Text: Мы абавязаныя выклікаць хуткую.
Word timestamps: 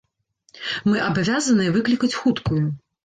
Мы 0.89 0.97
абавязаныя 1.09 1.75
выклікаць 1.77 2.13
хуткую. 2.21 2.65